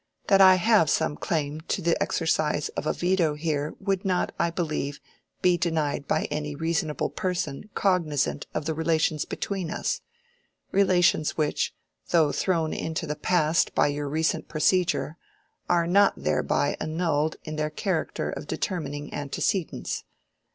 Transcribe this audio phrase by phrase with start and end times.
[0.29, 4.49] That I have some claim to the exercise of a veto here, would not, I
[4.49, 4.99] believe,
[5.43, 10.01] be denied by any reasonable person cognizant of the relations between us:
[10.71, 11.75] relations which,
[12.09, 15.17] though thrown into the past by your recent procedure,
[15.69, 20.03] are not thereby annulled in their character of determining antecedents.